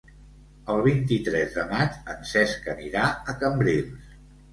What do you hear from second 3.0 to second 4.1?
a Cambrils.